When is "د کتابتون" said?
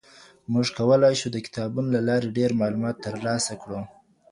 1.31-1.85